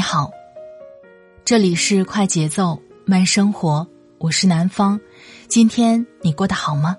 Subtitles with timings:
[0.00, 0.30] 你好。
[1.44, 3.86] 这里是快节奏慢生活，
[4.16, 4.98] 我是南方。
[5.46, 6.96] 今天你过得好吗？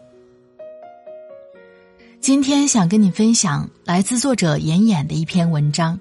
[2.19, 5.99] 今天想跟你分享来自作者妍妍的一篇文章：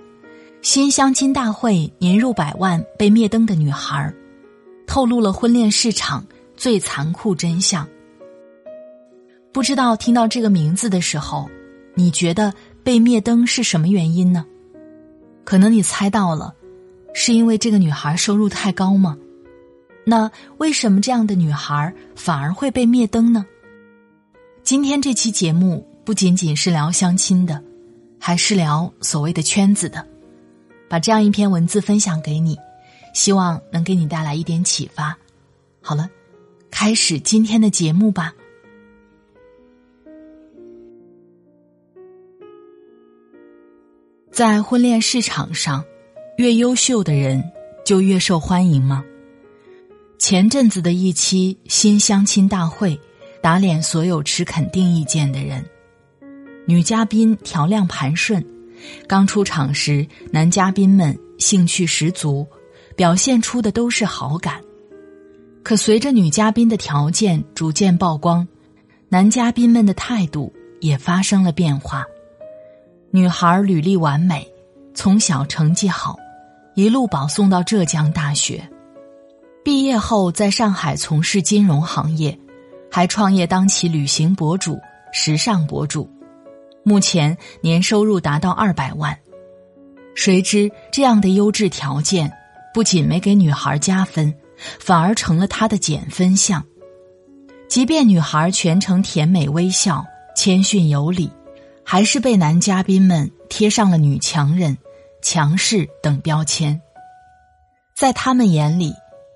[0.61, 4.13] 新相亲大会年入百万被灭灯的女孩，
[4.87, 6.23] 透露了婚恋市场
[6.55, 7.89] 最残酷真相。
[9.53, 11.49] 不知道听到这个名字的时候，
[11.95, 12.53] 你觉得
[12.85, 14.45] 被灭灯是什么原因呢？
[15.47, 16.57] 可能你猜到了。
[17.13, 19.19] 是因为这个女孩收入太高吗？
[20.05, 23.45] 那为什么这样的女孩反而会被灭灯呢？
[24.63, 27.63] 今天这期节目不仅仅是聊相亲的，
[28.19, 30.07] 还是聊所谓的圈子的。
[30.89, 32.59] 把这样一篇文字分享给你，
[33.15, 35.17] 希望能给你带来一点启发。
[35.81, 36.09] 好了，
[36.71, 38.35] 开始今天的节目吧。
[44.31, 45.85] 在婚恋市场上。
[46.41, 47.53] 越优秀的人
[47.85, 49.05] 就越受欢迎吗？
[50.19, 52.99] 前阵子的一期新相亲大会，
[53.43, 55.63] 打脸所有持肯定意见的人。
[56.67, 58.43] 女嘉宾调亮盘顺，
[59.07, 62.47] 刚出场时，男嘉宾们兴趣十足，
[62.97, 64.63] 表现出的都是好感。
[65.63, 68.49] 可随着女嘉宾的条件逐渐曝光，
[69.11, 72.07] 男嘉宾们的态度也发生了变化。
[73.11, 74.51] 女孩履历完美，
[74.95, 76.17] 从小成绩好。
[76.81, 78.67] 一路保送到浙江大学，
[79.63, 82.39] 毕业后在上海从事金融行业，
[82.91, 84.81] 还创业当起旅行博主、
[85.13, 86.09] 时尚博主，
[86.83, 89.15] 目前年收入达到二百万。
[90.15, 92.33] 谁知这样的优质条件，
[92.73, 94.35] 不仅没给女孩加分，
[94.79, 96.65] 反而成了她的减分项。
[97.69, 100.03] 即便女孩全程甜美微笑、
[100.35, 101.31] 谦逊有礼，
[101.85, 104.79] 还是被男嘉宾们贴上了女强人。
[105.23, 106.81] 强势等标签，
[107.95, 108.95] 在他们眼里，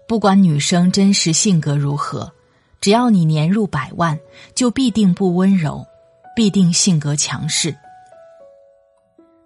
[0.08, 2.32] 不管女生真实性格如何，
[2.80, 4.18] 只要你年入百万，
[4.54, 5.86] 就必定不温柔，
[6.34, 7.76] 必定性格强势。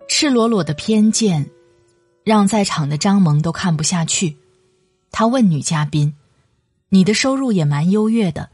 [0.07, 1.51] 赤裸裸的偏见，
[2.25, 4.37] 让在场的张萌都看不下去。
[5.11, 6.15] 他问女嘉宾
[6.89, 8.49] ：“你的收入也蛮优越的，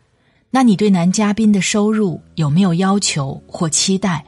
[0.50, 4.25] 那你对男嘉宾的收入有没有要求或期待？”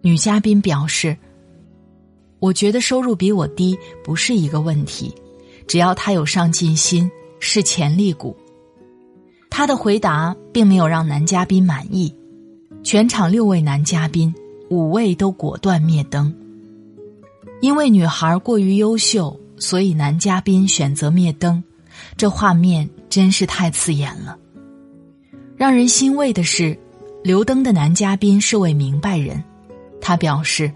[0.00, 1.16] 女嘉宾表示。
[2.44, 3.74] 我觉得收入比我低
[4.04, 5.10] 不是一个问题，
[5.66, 7.10] 只要他有上进心，
[7.40, 8.36] 是潜力股。
[9.48, 12.14] 他的回答并没有让男嘉宾满意，
[12.82, 14.34] 全场六位男嘉宾，
[14.68, 16.34] 五位都果断灭灯。
[17.62, 21.64] 因为女孩过于优秀，所以男嘉宾选择灭灯，
[22.14, 24.36] 这画面真是太刺眼了。
[25.56, 26.78] 让人欣慰的是，
[27.22, 29.42] 留灯的男嘉宾是位明白人，
[29.98, 30.70] 他表示。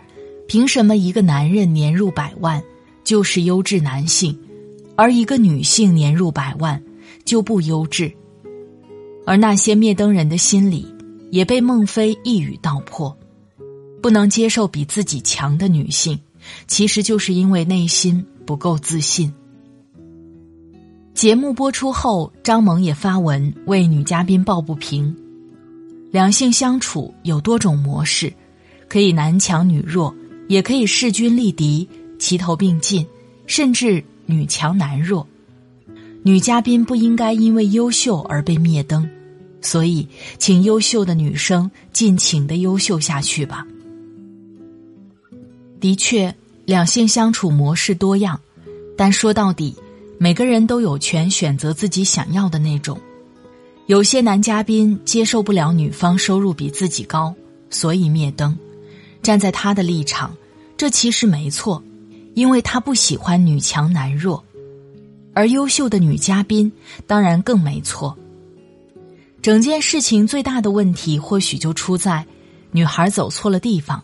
[0.48, 2.60] 凭什么一个男人年入百万
[3.04, 4.36] 就是优质男性，
[4.96, 6.82] 而一个女性年入百万
[7.22, 8.10] 就不优质？
[9.26, 10.86] 而那些灭灯人的心里
[11.30, 13.14] 也被孟非一语道破：
[14.00, 16.18] 不能接受比自己强的女性，
[16.66, 19.30] 其实就是因为内心不够自信。
[21.12, 25.14] 节目播出后，张萌也发文为女嘉宾抱不平：
[26.10, 28.32] 两性相处有多种模式，
[28.88, 30.14] 可以男强女弱。
[30.48, 31.88] 也可以势均力敌、
[32.18, 33.06] 齐头并进，
[33.46, 35.26] 甚至女强男弱。
[36.24, 39.08] 女嘉宾不应该因为优秀而被灭灯，
[39.60, 40.06] 所以
[40.38, 43.64] 请优秀的女生尽情的优秀下去吧。
[45.80, 46.34] 的确，
[46.64, 48.40] 两性相处模式多样，
[48.96, 49.74] 但说到底，
[50.18, 52.98] 每个人都有权选择自己想要的那种。
[53.86, 57.32] 有些男嘉宾接受不了女方收入比自己高，
[57.70, 58.54] 所以灭灯。
[59.22, 60.36] 站在他的立场，
[60.76, 61.82] 这其实没错，
[62.34, 64.42] 因为他不喜欢女强男弱，
[65.34, 66.70] 而优秀的女嘉宾
[67.06, 68.16] 当然更没错。
[69.42, 72.26] 整件事情最大的问题或许就出在
[72.72, 74.02] 女孩走错了地方。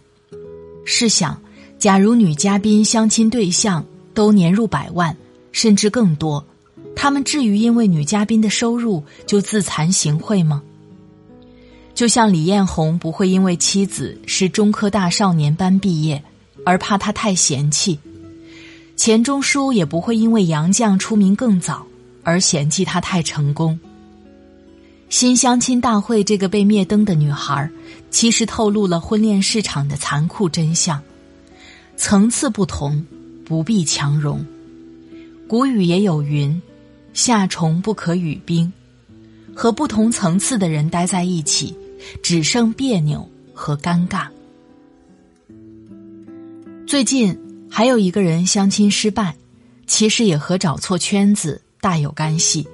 [0.84, 1.40] 试想，
[1.78, 5.16] 假如女嘉宾相亲对象都年入百万
[5.50, 6.44] 甚至更多，
[6.94, 10.62] 他们至于因为女嘉宾的收入就自惭形秽吗？
[11.94, 16.22] 就像李彦宏不会因为妻子是中科大少年班毕业
[16.64, 17.98] 而怕他太嫌弃，
[18.96, 21.86] 钱钟书也不会因为杨绛出名更早
[22.24, 23.78] 而嫌弃他太成功。
[25.08, 27.70] 新相亲大会这个被灭灯的女孩，
[28.10, 31.00] 其实透露了婚恋市场的残酷真相：
[31.96, 33.06] 层次不同，
[33.44, 34.44] 不必强融。
[35.46, 36.60] 古语也有云
[37.14, 38.72] ：“夏虫不可语冰。”
[39.54, 41.76] 和不同层次的人待在一起，
[42.22, 44.28] 只剩别扭和尴尬。
[46.86, 47.38] 最近
[47.70, 49.36] 还有一个人相亲失败，
[49.86, 52.66] 其实也和找错圈子大有干系。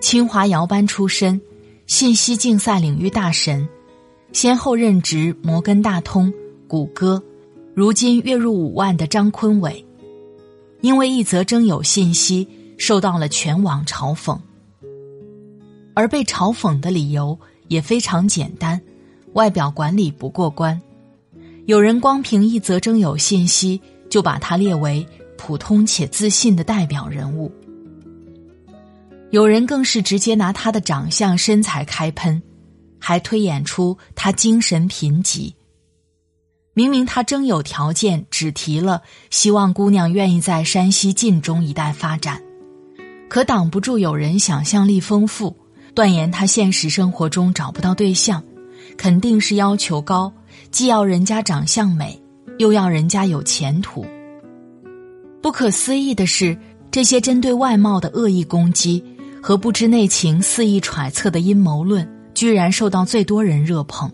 [0.00, 1.40] 清华摇班出身。
[1.86, 3.66] 信息竞赛领域大神，
[4.34, 6.30] 先后任职摩根大通、
[6.66, 7.22] 谷歌，
[7.72, 9.82] 如今月入五万的张坤伟，
[10.82, 12.46] 因为一则征友信息
[12.76, 14.38] 受到了全网嘲讽，
[15.94, 18.80] 而被嘲讽的理由也非常简单：
[19.34, 20.80] 外表管理不过关。
[21.66, 23.80] 有人光凭一则征友信息
[24.10, 25.06] 就把他列为
[25.36, 27.52] 普通且自信的代表人物。
[29.30, 32.42] 有人更是直接拿他的长相、身材开喷，
[32.98, 35.52] 还推演出他精神贫瘠。
[36.72, 42.42] 明明他征友条件只提了希望姑娘愿意在山西晋中一带发展，
[43.28, 45.54] 可挡不住有人想象力丰富，
[45.98, 48.40] 断言他现实生活中找不到对象，
[48.96, 50.32] 肯定是要求高，
[50.70, 52.16] 既要人家长相美，
[52.58, 54.06] 又要人家有前途。
[55.42, 56.56] 不可思议的是，
[56.92, 59.04] 这些针对外貌的恶意攻击。
[59.42, 64.08] 和不知内情、肆意揣测的阴谋论，居然受到最多人热捧。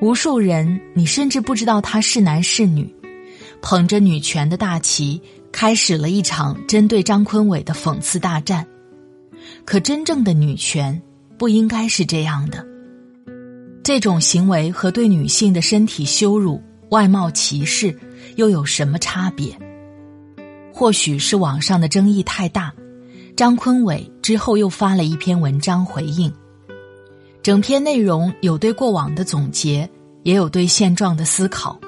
[0.00, 2.90] 无数人，你甚至不知道他是男是女，
[3.60, 5.20] 捧着女权的大旗，
[5.52, 8.66] 开始了一场针对张坤伟的讽刺大战。
[9.64, 11.00] 可真正的女权
[11.38, 12.66] 不应该是这样的。
[13.82, 17.98] 这种行为和对女性的身体羞辱、外貌歧视
[18.36, 19.56] 又有什么差别？
[20.72, 22.72] 或许是网上的争议太大。
[23.34, 26.32] 张坤伟之后又发了一篇文章回应，
[27.42, 29.88] 整篇内容有对过往的总结，
[30.22, 31.80] 也有对现状的思考，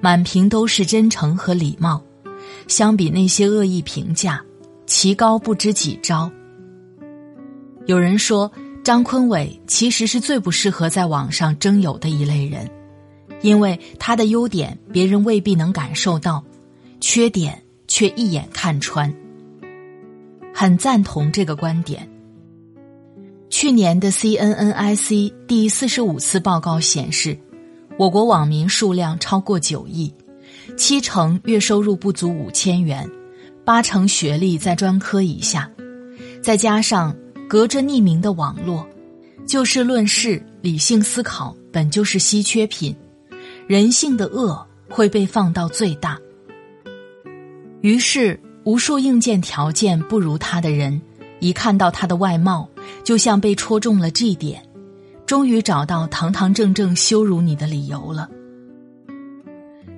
[0.00, 2.02] 满屏都是真诚和礼貌。
[2.66, 4.42] 相比那些恶意评价，
[4.86, 6.30] 棋高不知几招。
[7.88, 8.52] 有人说，
[8.84, 12.70] 张坤伟其实是最不适合在网上征友的一类人，
[13.40, 16.44] 因为他的优点别人未必能感受到，
[17.00, 19.10] 缺点却一眼看穿。
[20.52, 22.06] 很赞同这个观点。
[23.48, 27.38] 去年的 CNNIC 第四十五次报告显示，
[27.96, 30.12] 我国网民数量超过九亿，
[30.76, 33.10] 七成月收入不足五千元，
[33.64, 35.70] 八成学历在专科以下，
[36.42, 37.16] 再加上
[37.48, 38.86] 隔着匿名的网络，
[39.46, 42.94] 就事论事、理性思考本就是稀缺品，
[43.66, 46.18] 人性的恶会被放到最大。
[47.80, 48.38] 于是。
[48.64, 51.00] 无数硬件条件不如他的人，
[51.40, 52.68] 一看到他的外貌，
[53.02, 54.62] 就像被戳中了 G 点，
[55.24, 58.28] 终于找到堂堂正正羞辱你的理由了。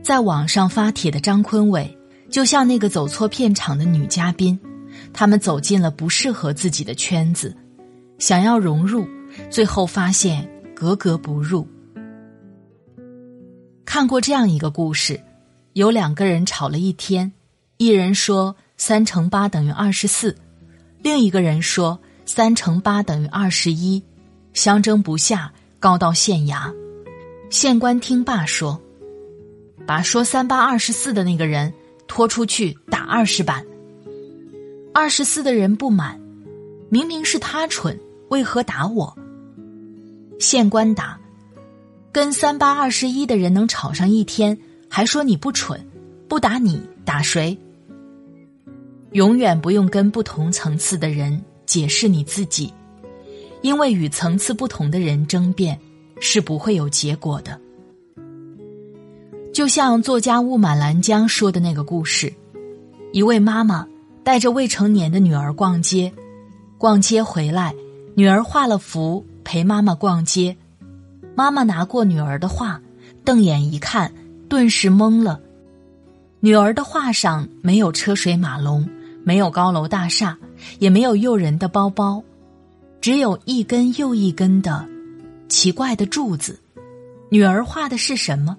[0.04, 1.98] 在网上发帖的张坤伟，
[2.30, 4.56] 就像那个走错片场的女嘉宾，
[5.12, 7.56] 他们走进了不适合自己的圈子，
[8.18, 9.06] 想要融入，
[9.50, 11.66] 最后发现格格不入。
[13.84, 15.20] 看过这样一个故事，
[15.72, 17.32] 有两个人吵了一天。
[17.76, 20.36] 一人说三乘八等于二十四，
[21.02, 24.02] 另一个人说三乘八等于二十一，
[24.52, 26.72] 相争不下，告到县衙。
[27.48, 28.80] 县官听罢说
[29.86, 31.72] ：“把说三八二十四的那个人
[32.06, 33.64] 拖出去打二十板。”
[34.92, 36.20] 二十四的人不满
[36.90, 39.16] ：“明明是他蠢，为何打我？”
[40.40, 41.18] 县官答
[42.10, 45.80] ：“跟三八二十一的人能吵上一天，还说你不蠢，
[46.28, 47.56] 不打你打谁？”
[49.12, 52.72] 永远不用跟不同层次的人解释你自己，
[53.60, 55.78] 因为与层次不同的人争辩
[56.20, 57.60] 是不会有结果的。
[59.52, 62.32] 就像作家雾满兰江说的那个故事：
[63.12, 63.84] 一位妈妈
[64.24, 66.12] 带着未成年的女儿逛街，
[66.78, 67.74] 逛街回来，
[68.14, 70.56] 女儿画了幅陪妈妈逛街，
[71.34, 72.80] 妈妈拿过女儿的画，
[73.24, 74.12] 瞪眼一看，
[74.48, 75.40] 顿时懵了。
[76.40, 78.88] 女儿的画上没有车水马龙。
[79.22, 80.38] 没有高楼大厦，
[80.78, 82.24] 也没有诱人的包包，
[83.02, 84.88] 只有一根又一根的
[85.46, 86.58] 奇怪的柱子。
[87.28, 88.56] 女儿画的是什么？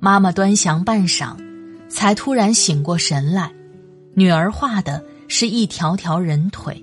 [0.00, 1.36] 妈妈端详半晌，
[1.90, 3.52] 才突然醒过神来。
[4.14, 6.82] 女儿画的是一条条人腿。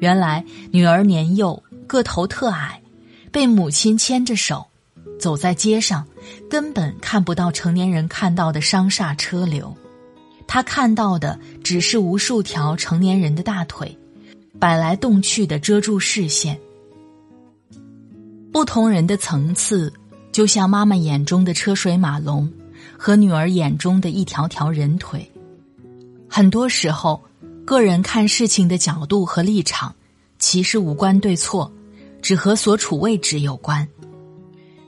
[0.00, 2.80] 原来女儿年幼，个头特矮，
[3.32, 4.66] 被母亲牵着手，
[5.18, 6.06] 走在街上，
[6.48, 9.74] 根本看不到成年人看到的商厦车流，
[10.46, 13.96] 他看到的只是无数条成年人的大腿，
[14.58, 16.58] 摆来动去的遮住视线。
[18.52, 19.92] 不同人的层次，
[20.32, 22.50] 就像妈妈眼中的车水马龙，
[22.98, 25.29] 和女儿眼中的一条条人腿。
[26.30, 27.20] 很多时候，
[27.64, 29.92] 个人看事情的角度和立场，
[30.38, 31.70] 其实无关对错，
[32.22, 33.86] 只和所处位置有关。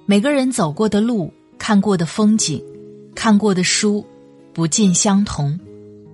[0.07, 2.65] 每个人走过的路、看过的风景、
[3.15, 4.07] 看过的书，
[4.53, 5.59] 不尽相同。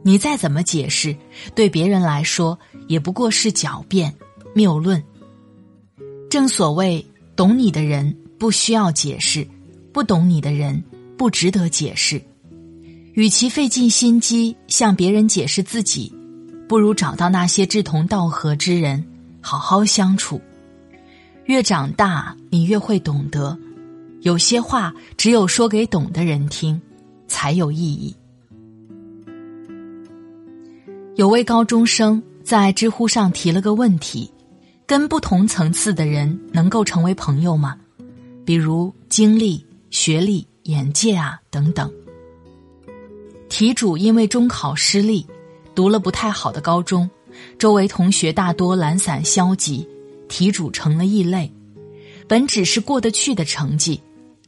[0.03, 1.15] 你再怎么解释，
[1.55, 4.15] 对别人来说也不过是狡辩、
[4.55, 5.05] 谬论。
[6.31, 7.05] 正所谓。
[7.37, 9.47] 懂你的人不需要解释，
[9.93, 10.83] 不懂你的人
[11.17, 12.21] 不值得解释。
[13.15, 16.13] 与其费尽心机向别人解释自己，
[16.69, 19.05] 不如找到那些志同道合之人，
[19.41, 20.41] 好好相处。
[21.47, 23.59] 越长大，你越会懂得，
[24.21, 26.81] 有些话只有说给懂的人听，
[27.27, 28.15] 才有意义。
[31.17, 34.31] 有位高中生在知乎上提了个问题。
[34.87, 37.77] 跟不同层次的人能够成为朋友吗？
[38.47, 41.93] 比如经历、学历、眼界啊等等。
[43.49, 45.27] 题主因为中考失利，
[45.75, 47.09] 读了不太好的高中，
[47.59, 49.87] 周围同学大多懒散消极，
[50.29, 51.51] 题主成了异类。
[52.27, 54.01] 本只是过得去的成绩，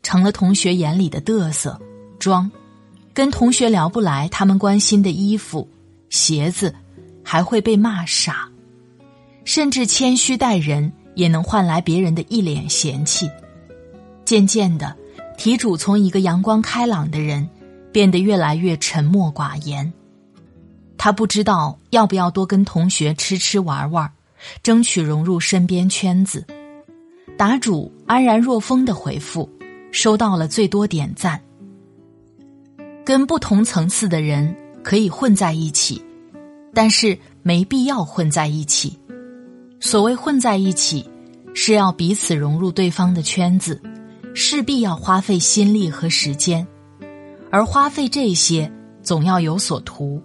[0.02, 1.80] 成了同学眼里的嘚瑟、
[2.18, 2.50] 装，
[3.14, 5.66] 跟同学聊不来，他们关心的衣服、
[6.10, 6.74] 鞋子，
[7.24, 8.48] 还会被骂傻。
[9.46, 13.28] 甚至谦虚待人，也能换来别人的一脸嫌弃。
[14.26, 14.94] 渐渐的，
[15.38, 17.48] 题主从一个阳光开朗的人，
[17.92, 19.92] 变得越来越沉默寡言。
[20.96, 24.10] 他不知道要不要多跟同学吃吃玩玩，
[24.62, 26.46] 争取融入身边圈子。
[27.36, 29.48] 答主安然若风的回复，
[29.92, 31.40] 收到了最多点赞。
[33.02, 36.04] 跟不同层次的人可以混在一起，
[36.74, 38.98] 但是没必要混在一起。
[39.80, 41.08] 所谓混在一起，
[41.54, 43.80] 是要彼此融入对方的圈子，
[44.34, 46.66] 势必要花费心力和时间，
[47.50, 48.70] 而花费这些
[49.02, 50.22] 总要有所图，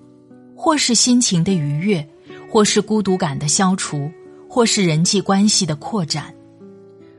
[0.56, 2.08] 或是心情的愉悦，
[2.50, 4.10] 或是孤独感的消除，
[4.48, 6.34] 或是人际关系的扩展。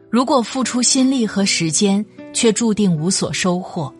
[0.08, 3.92] 如果付出心力和时间却注定无所收获，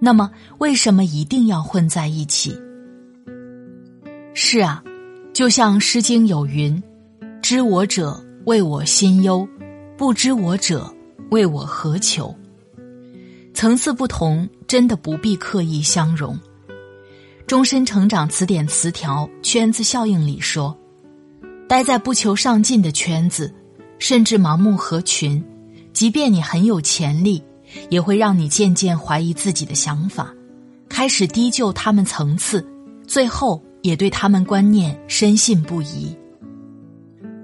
[0.00, 2.58] 那么为什么一定要混在一起？
[4.34, 4.82] 是啊，
[5.32, 6.82] 就像《诗经》有云。
[7.40, 9.46] 知我者，谓我心忧；
[9.96, 10.92] 不知我者，
[11.30, 12.34] 谓我何求。
[13.62, 16.36] 层次不同，真的不必刻意相融。
[17.46, 20.76] 终身成长词典词条圈子效应里说：
[21.68, 23.54] 待在不求上进的圈子，
[24.00, 25.40] 甚至盲目合群，
[25.92, 27.40] 即便你很有潜力，
[27.88, 30.34] 也会让你渐渐怀疑自己的想法，
[30.88, 32.66] 开始低就他们层次，
[33.06, 36.12] 最后也对他们观念深信不疑。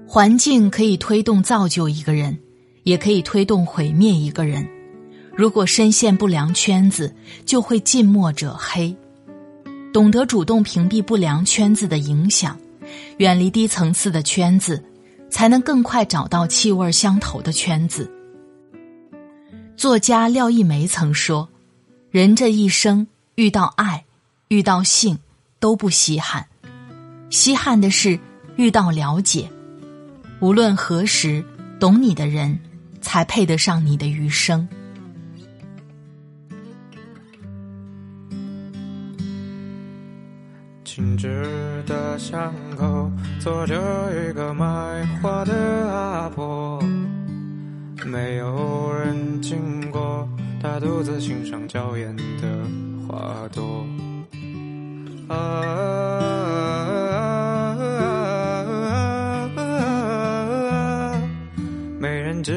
[0.05, 2.37] 环境可以推动造就一个人，
[2.83, 4.67] 也可以推动毁灭一个人。
[5.39, 7.15] 如果深陷不良圈子，
[7.45, 8.93] 就会近墨者黑。
[9.93, 12.59] 懂得主动屏蔽不良圈子的影响，
[13.19, 14.83] 远离低层次的圈子，
[15.29, 18.11] 才能更快找到气味相投的圈子。
[19.77, 21.47] 作家廖一梅曾说
[22.11, 24.03] ：“人这一生遇到爱、
[24.49, 25.17] 遇到性
[25.57, 26.45] 都不稀罕，
[27.29, 28.19] 稀罕的是
[28.57, 29.49] 遇到了解。”
[30.41, 31.41] 无论何时，
[31.79, 32.59] 懂你的人，
[32.99, 34.67] 才配得上你的余生。
[40.99, 43.73] 静止的巷口，坐着
[44.11, 44.67] 一个卖
[45.21, 45.53] 花的
[45.89, 46.77] 阿婆，
[48.05, 50.27] 没有人经过，
[50.61, 52.49] 她独自欣赏娇艳的
[53.07, 53.85] 花朵。
[55.33, 55.87] 啊。
[62.41, 62.53] 记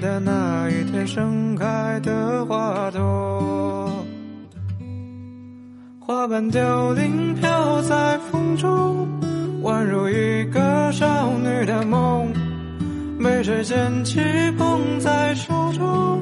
[0.00, 4.04] 得那一天盛开的花朵，
[6.00, 7.36] 花瓣凋零
[8.56, 9.06] 中，
[9.62, 12.32] 宛如一个少女的梦，
[13.22, 14.20] 被谁捡起
[14.56, 16.20] 捧在手中，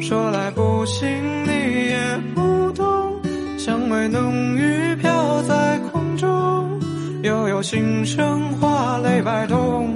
[0.00, 1.08] 说来不信
[1.44, 3.20] 你也不懂，
[3.58, 6.80] 香味浓郁飘在空中，
[7.22, 9.94] 悠悠心声花泪百动。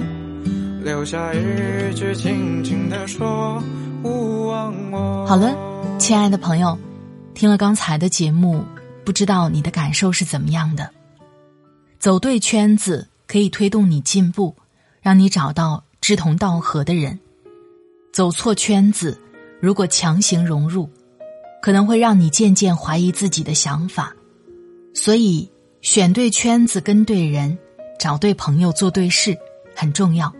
[0.83, 3.61] 留下一句轻轻的说
[4.03, 5.27] 勿忘我。
[5.27, 5.55] 好了，
[5.99, 6.77] 亲爱的朋友，
[7.35, 8.65] 听了刚才的节目，
[9.05, 10.89] 不知道你的感受是怎么样的？
[12.01, 14.55] 走对圈子可以推动你进步，
[15.03, 17.19] 让你找到志同道合的人。
[18.11, 19.21] 走错圈子，
[19.61, 20.89] 如果强行融入，
[21.61, 24.15] 可能会让你渐渐怀疑自己的想法。
[24.95, 25.47] 所以，
[25.81, 27.55] 选对圈子、跟对人、
[27.99, 29.37] 找对朋友、做对事
[29.75, 30.33] 很重要。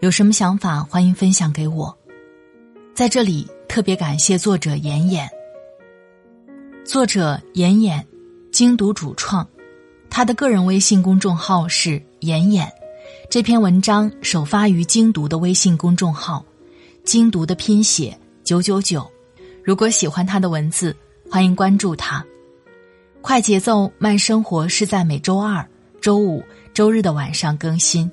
[0.00, 1.96] 有什么想法，欢迎分享给我。
[2.92, 5.30] 在这里特别感谢作者妍妍。
[6.84, 8.04] 作者妍妍，
[8.50, 9.48] 精读主创，
[10.16, 12.72] 他的个人微信公众号是妍妍。
[13.28, 16.42] 这篇文章首发于精读的微信公众号，
[17.04, 19.06] 精读的拼写九九九。
[19.62, 20.96] 如果喜欢他的文字，
[21.30, 22.24] 欢迎关注他。
[23.20, 25.62] 快节奏慢生活是在每周二、
[26.00, 26.42] 周五、
[26.72, 28.10] 周日的晚上更新。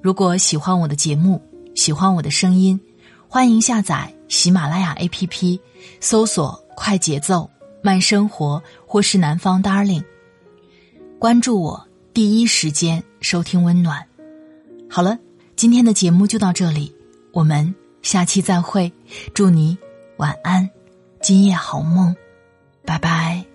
[0.00, 1.38] 如果喜欢我的节目，
[1.74, 2.80] 喜欢我的声音，
[3.28, 5.60] 欢迎下载喜马拉雅 APP，
[6.00, 7.50] 搜索“快节奏
[7.82, 10.02] 慢生活”或是“南方 Darling”，
[11.22, 14.04] 关注我，第一时间收听温暖。
[14.90, 15.16] 好了，
[15.54, 16.92] 今天的节目就到这里，
[17.30, 18.92] 我们下期再会。
[19.32, 19.78] 祝你
[20.16, 20.68] 晚安，
[21.20, 22.12] 今夜好梦。
[22.84, 23.46] 拜拜